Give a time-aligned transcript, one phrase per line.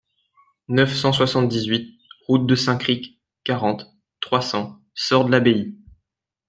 [0.67, 1.93] neuf cent soixante-dix-huit
[2.27, 5.77] route de Saint-Cricq, quarante, trois cents, Sorde-l'Abbaye